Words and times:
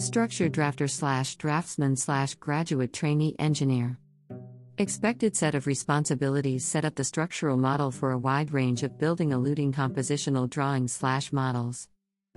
Structure 0.00 0.48
drafter 0.48 0.88
slash 0.88 1.36
draftsman 1.36 1.94
slash 1.94 2.34
graduate 2.36 2.90
trainee 2.90 3.36
engineer. 3.38 3.98
Expected 4.78 5.36
set 5.36 5.54
of 5.54 5.66
responsibilities 5.66 6.64
set 6.64 6.86
up 6.86 6.94
the 6.94 7.04
structural 7.04 7.58
model 7.58 7.90
for 7.90 8.12
a 8.12 8.18
wide 8.18 8.50
range 8.50 8.82
of 8.82 8.98
building 8.98 9.32
eluding 9.32 9.74
compositional 9.74 10.48
drawings 10.48 10.94
slash 10.94 11.34
models. 11.34 11.86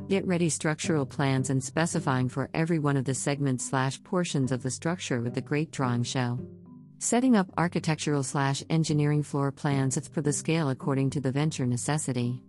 Get 0.10 0.28
ready 0.28 0.50
structural 0.50 1.06
plans 1.06 1.50
and 1.50 1.64
specifying 1.64 2.28
for 2.28 2.50
every 2.54 2.80
one 2.80 2.98
of 2.98 3.06
the 3.06 3.14
segments 3.14 3.70
slash 3.70 4.04
portions 4.04 4.52
of 4.52 4.62
the 4.62 4.70
structure 4.70 5.22
with 5.22 5.34
the 5.34 5.40
great 5.40 5.72
drawing 5.72 6.04
show. 6.04 6.46
Setting 7.00 7.38
up 7.38 7.50
architectural 7.58 8.24
slash 8.24 8.62
engineering 8.70 9.24
floor 9.24 9.54
plans 9.54 9.96
at 9.96 10.10
for 10.10 10.22
the 10.22 10.34
scale 10.34 10.68
according 10.68 11.12
to 11.12 11.22
the 11.22 11.32
venture 11.32 11.66
necessity. 11.66 12.44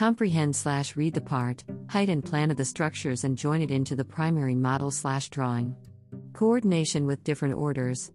Comprehend 0.00 0.56
slash 0.56 0.96
read 0.96 1.12
the 1.12 1.20
part, 1.20 1.62
height 1.90 2.08
and 2.08 2.24
plan 2.24 2.50
of 2.50 2.56
the 2.56 2.64
structures 2.64 3.24
and 3.24 3.36
join 3.36 3.60
it 3.60 3.70
into 3.70 3.94
the 3.94 4.02
primary 4.02 4.54
model 4.54 4.90
slash 4.90 5.28
drawing. 5.28 5.76
Coordination 6.32 7.04
with 7.04 7.22
different 7.22 7.54
orders. 7.54 8.10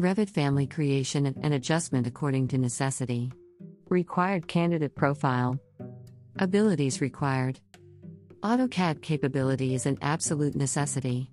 Revit 0.00 0.30
family 0.30 0.68
creation 0.68 1.26
and, 1.26 1.52
adjustment 1.52 2.06
according 2.06 2.46
to 2.46 2.56
necessity. 2.56 3.32
Required 3.88 4.46
candidate 4.46 4.94
profile. 4.94 5.58
Abilities 6.38 7.00
required. 7.00 7.58
AutoCAD 8.44 9.02
capability 9.02 9.74
is 9.74 9.86
an 9.86 9.98
absolute 10.02 10.54
necessity. 10.54 11.32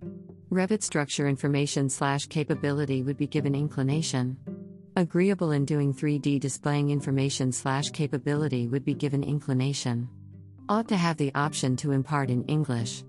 Revit 0.50 0.82
structure 0.82 1.28
information 1.28 1.90
slash 1.90 2.26
capability 2.26 3.04
would 3.04 3.18
be 3.18 3.28
given 3.28 3.54
inclination. 3.54 4.36
Agreeable 4.98 5.52
in 5.52 5.64
doing 5.64 5.94
3D 5.94 6.38
displaying 6.42 6.90
information 6.90 7.54
slash 7.54 7.92
capability 7.92 8.68
would 8.68 8.84
be 8.84 8.94
given 8.94 9.24
inclination. 9.24 10.10
Ought 10.68 10.90
to 10.90 10.98
have 10.98 11.16
the 11.16 11.34
option 11.34 11.78
to 11.78 11.94
impart 11.94 12.30
in 12.30 12.44
English. 12.46 13.06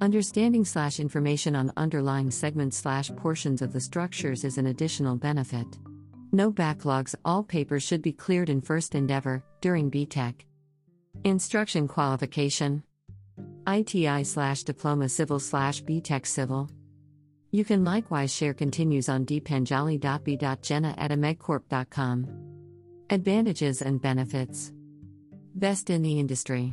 Understanding 0.00 0.64
slash 0.64 0.98
information 0.98 1.54
on 1.54 1.72
underlying 1.76 2.32
segments 2.32 2.78
slash 2.78 3.12
portions 3.14 3.62
of 3.62 3.72
the 3.72 3.80
structures 3.80 4.42
is 4.42 4.58
an 4.58 4.66
additional 4.66 5.14
benefit. 5.14 5.66
No 6.32 6.50
backlogs, 6.50 7.14
all 7.24 7.44
papers 7.44 7.84
should 7.84 8.02
be 8.02 8.12
cleared 8.12 8.50
in 8.50 8.60
first 8.60 8.96
endeavor, 8.96 9.44
during 9.60 9.88
B.Tech. 9.88 10.44
Instruction 11.22 11.86
qualification 11.86 12.82
ITI 13.68 14.24
slash 14.24 14.64
diploma 14.64 15.08
civil 15.08 15.38
slash 15.38 15.80
B.Tech 15.82 16.26
civil. 16.26 16.68
You 17.52 17.64
can 17.64 17.82
likewise 17.82 18.32
share 18.32 18.54
continues 18.54 19.08
on 19.08 19.26
dpanjali.b.jenna 19.26 20.94
at 20.96 21.10
imegcorp.com. 21.10 22.28
Advantages 23.10 23.82
and 23.82 24.00
benefits. 24.00 24.72
Best 25.56 25.90
in 25.90 26.02
the 26.02 26.20
industry. 26.20 26.72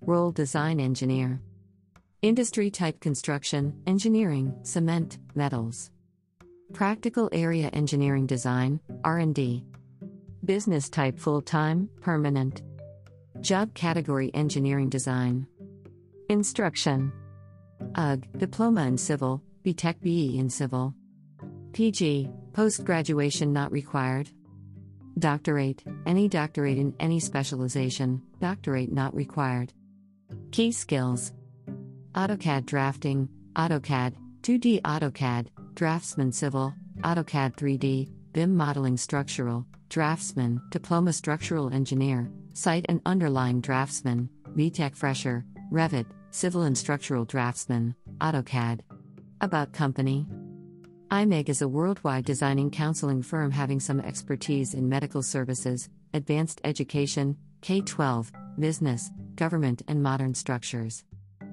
Role 0.00 0.30
Design 0.30 0.78
Engineer. 0.78 1.40
Industry 2.22 2.70
type 2.70 3.00
construction, 3.00 3.74
engineering, 3.88 4.54
cement, 4.62 5.18
metals. 5.34 5.90
Practical 6.72 7.28
area 7.32 7.68
engineering 7.72 8.26
design, 8.26 8.78
R&D. 9.02 9.64
Business 10.44 10.88
type 10.88 11.18
full-time, 11.18 11.88
permanent. 12.00 12.62
Job 13.40 13.74
category 13.74 14.30
engineering 14.32 14.88
design. 14.88 15.46
Instruction. 16.28 17.12
UG, 17.96 18.26
diploma 18.38 18.86
in 18.86 18.98
civil, 18.98 19.42
B.Tech 19.68 20.00
BE 20.00 20.38
in 20.38 20.48
Civil. 20.48 20.94
PG, 21.74 22.30
post 22.54 22.86
graduation 22.86 23.52
not 23.52 23.70
required. 23.70 24.30
Doctorate, 25.18 25.84
any 26.06 26.26
doctorate 26.26 26.78
in 26.78 26.94
any 26.98 27.20
specialization, 27.20 28.22
doctorate 28.40 28.90
not 28.90 29.14
required. 29.14 29.74
Key 30.52 30.72
skills 30.72 31.34
AutoCAD 32.14 32.64
drafting, 32.64 33.28
AutoCAD, 33.56 34.14
2D 34.40 34.80
AutoCAD, 34.80 35.48
Draftsman 35.74 36.32
Civil, 36.32 36.72
AutoCAD 37.00 37.54
3D, 37.56 38.10
BIM 38.32 38.56
modeling 38.56 38.96
structural, 38.96 39.66
Draftsman, 39.90 40.62
Diploma 40.70 41.12
Structural 41.12 41.70
Engineer, 41.74 42.30
Site 42.54 42.86
and 42.88 43.02
Underlying 43.04 43.60
Draftsman, 43.60 44.30
B.Tech 44.56 44.96
Fresher, 44.96 45.44
Revit, 45.70 46.06
Civil 46.30 46.62
and 46.62 46.78
Structural 46.78 47.26
Draftsman, 47.26 47.94
AutoCAD. 48.22 48.80
About 49.40 49.72
company 49.72 50.26
IMEG 51.12 51.48
is 51.48 51.62
a 51.62 51.68
worldwide 51.68 52.24
designing 52.24 52.72
counseling 52.72 53.22
firm 53.22 53.52
having 53.52 53.78
some 53.78 54.00
expertise 54.00 54.74
in 54.74 54.88
medical 54.88 55.22
services, 55.22 55.88
advanced 56.12 56.60
education, 56.64 57.36
K 57.60 57.80
12, 57.80 58.32
business, 58.58 59.12
government, 59.36 59.82
and 59.86 60.02
modern 60.02 60.34
structures. 60.34 61.04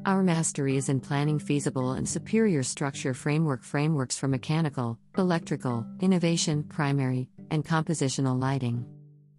Our 0.03 0.23
mastery 0.23 0.77
is 0.77 0.89
in 0.89 0.99
planning 0.99 1.37
feasible 1.37 1.91
and 1.91 2.09
superior 2.09 2.63
structure 2.63 3.13
framework 3.13 3.63
frameworks 3.63 4.17
for 4.17 4.27
mechanical, 4.27 4.97
electrical, 5.15 5.85
innovation, 6.01 6.63
primary, 6.63 7.29
and 7.51 7.63
compositional 7.63 8.41
lighting. 8.41 8.83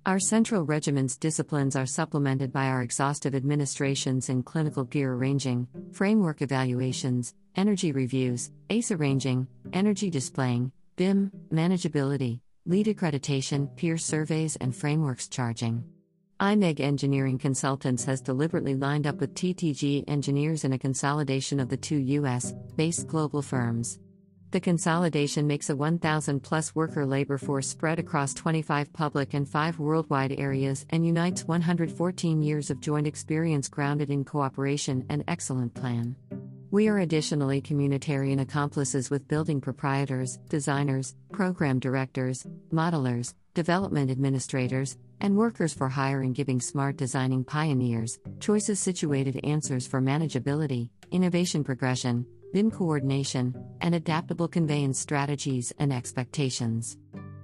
Our 0.06 0.20
central 0.20 0.62
regiment's 0.62 1.16
disciplines 1.16 1.74
are 1.74 1.84
supplemented 1.84 2.52
by 2.52 2.66
our 2.66 2.80
exhaustive 2.80 3.34
administrations 3.34 4.28
in 4.28 4.44
clinical 4.44 4.84
gear 4.84 5.14
arranging, 5.14 5.66
framework 5.90 6.42
evaluations, 6.42 7.34
energy 7.56 7.90
reviews, 7.90 8.52
ACE 8.70 8.92
arranging, 8.92 9.48
energy 9.72 10.08
displaying, 10.08 10.70
BIM, 10.94 11.32
manageability, 11.52 12.38
LEED 12.66 12.86
accreditation, 12.86 13.74
peer 13.74 13.98
surveys, 13.98 14.54
and 14.54 14.76
frameworks 14.76 15.26
charging. 15.26 15.82
IMEG 16.38 16.78
Engineering 16.78 17.36
Consultants 17.36 18.04
has 18.04 18.20
deliberately 18.20 18.76
lined 18.76 19.08
up 19.08 19.16
with 19.16 19.34
TTG 19.34 20.04
engineers 20.06 20.62
in 20.62 20.72
a 20.72 20.78
consolidation 20.78 21.58
of 21.58 21.68
the 21.68 21.76
two 21.76 21.96
US 21.96 22.54
based 22.76 23.08
global 23.08 23.42
firms. 23.42 23.98
The 24.56 24.60
consolidation 24.60 25.46
makes 25.46 25.68
a 25.68 25.76
1,000 25.76 26.40
plus 26.40 26.74
worker 26.74 27.04
labor 27.04 27.36
force 27.36 27.68
spread 27.68 27.98
across 27.98 28.32
25 28.32 28.90
public 28.90 29.34
and 29.34 29.46
5 29.46 29.78
worldwide 29.78 30.32
areas 30.32 30.86
and 30.88 31.06
unites 31.06 31.44
114 31.44 32.40
years 32.40 32.70
of 32.70 32.80
joint 32.80 33.06
experience 33.06 33.68
grounded 33.68 34.08
in 34.08 34.24
cooperation 34.24 35.04
and 35.10 35.22
excellent 35.28 35.74
plan. 35.74 36.16
We 36.70 36.88
are 36.88 37.00
additionally 37.00 37.60
communitarian 37.60 38.40
accomplices 38.40 39.10
with 39.10 39.28
building 39.28 39.60
proprietors, 39.60 40.38
designers, 40.48 41.14
program 41.32 41.78
directors, 41.78 42.46
modelers, 42.72 43.34
development 43.52 44.10
administrators, 44.10 44.96
and 45.20 45.36
workers 45.36 45.74
for 45.74 45.88
hire 45.88 46.22
and 46.22 46.34
giving 46.34 46.60
smart 46.60 46.96
designing 46.96 47.44
pioneers 47.44 48.18
choices 48.40 48.80
situated 48.80 49.40
answers 49.44 49.86
for 49.86 50.00
manageability, 50.00 50.88
innovation 51.10 51.64
progression, 51.64 52.26
BIM 52.52 52.70
coordination, 52.70 53.54
and 53.80 53.94
adaptable 53.94 54.48
conveyance 54.48 54.98
strategies 54.98 55.72
and 55.78 55.92
expectations. 55.92 56.96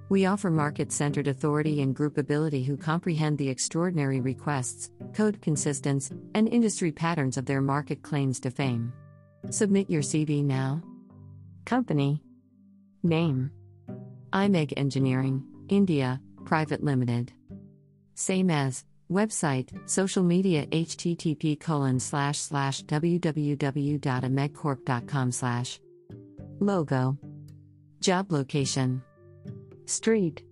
We 0.09 0.25
offer 0.25 0.51
market 0.51 0.91
centered 0.91 1.27
authority 1.27 1.81
and 1.81 1.95
groupability 1.95 2.65
who 2.65 2.77
comprehend 2.77 3.37
the 3.37 3.49
extraordinary 3.49 4.21
requests, 4.21 4.91
code 5.13 5.41
consistence, 5.41 6.11
and 6.35 6.47
industry 6.47 6.91
patterns 6.91 7.37
of 7.37 7.45
their 7.45 7.61
market 7.61 8.03
claims 8.03 8.39
to 8.41 8.51
fame. 8.51 8.93
Submit 9.49 9.89
your 9.89 10.01
CV 10.01 10.43
now. 10.43 10.81
Company 11.65 12.21
Name 13.01 13.51
IMEG 14.31 14.73
Engineering, 14.77 15.43
India, 15.69 16.21
Private 16.45 16.83
Limited. 16.83 17.33
Same 18.15 18.49
as 18.49 18.83
Website, 19.11 19.69
social 19.87 20.23
media 20.23 20.65
http 20.67 21.59
colon 21.59 21.99
slash 21.99 22.39
slash 22.39 22.81
www.imegcorp.com 22.83 25.31
slash 25.31 25.79
Logo 26.59 27.17
Job 27.99 28.31
location 28.31 29.01
Street 29.85 30.43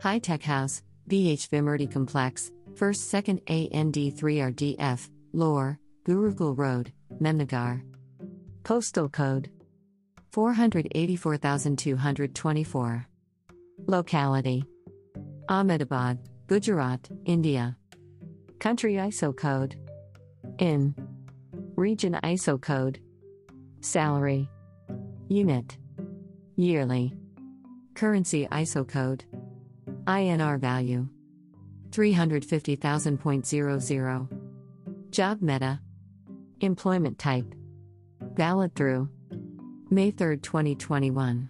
High 0.00 0.18
Tech 0.18 0.42
House, 0.42 0.82
BH 1.08 1.48
Vimerdi 1.50 1.88
Complex, 1.90 2.52
1st 2.74 3.22
2nd 3.22 3.40
AND 3.74 3.94
3RDF, 3.94 5.10
Lore, 5.34 5.78
Gurukul 6.06 6.56
Road, 6.56 6.90
Memnagar. 7.20 7.82
Postal 8.64 9.10
Code 9.10 9.50
484224. 10.32 13.06
Locality 13.86 14.64
Ahmedabad, 15.48 16.18
Gujarat, 16.50 17.08
India. 17.26 17.76
Country 18.58 18.94
ISO 18.94 19.36
code. 19.36 19.76
In. 20.58 20.96
Region 21.76 22.18
ISO 22.24 22.60
code. 22.60 22.98
Salary. 23.82 24.48
Unit. 25.28 25.78
Yearly. 26.56 27.14
Currency 27.94 28.48
ISO 28.50 28.84
code. 28.84 29.22
INR 30.08 30.58
value. 30.58 31.08
350,000.00. 31.90 34.28
Job 35.12 35.40
meta. 35.40 35.80
Employment 36.60 37.16
type. 37.16 37.54
Valid 38.34 38.74
through 38.74 39.08
May 39.88 40.10
3, 40.10 40.38
2021. 40.38 41.48